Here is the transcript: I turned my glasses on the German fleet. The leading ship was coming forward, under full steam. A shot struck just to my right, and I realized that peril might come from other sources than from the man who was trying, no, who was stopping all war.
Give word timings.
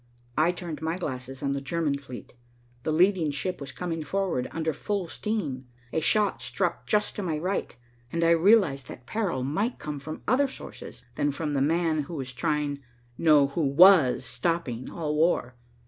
I 0.35 0.51
turned 0.51 0.81
my 0.81 0.97
glasses 0.97 1.43
on 1.43 1.51
the 1.51 1.61
German 1.61 1.99
fleet. 1.99 2.33
The 2.81 2.91
leading 2.91 3.29
ship 3.29 3.61
was 3.61 3.71
coming 3.71 4.03
forward, 4.03 4.47
under 4.49 4.73
full 4.73 5.07
steam. 5.07 5.67
A 5.93 5.99
shot 5.99 6.41
struck 6.41 6.87
just 6.87 7.15
to 7.17 7.21
my 7.21 7.37
right, 7.37 7.75
and 8.11 8.23
I 8.23 8.31
realized 8.31 8.87
that 8.87 9.05
peril 9.05 9.43
might 9.43 9.77
come 9.77 9.99
from 9.99 10.23
other 10.27 10.47
sources 10.47 11.05
than 11.17 11.29
from 11.29 11.53
the 11.53 11.61
man 11.61 12.05
who 12.05 12.15
was 12.15 12.33
trying, 12.33 12.79
no, 13.19 13.49
who 13.49 13.61
was 13.61 14.25
stopping 14.25 14.89
all 14.89 15.13
war. 15.15 15.53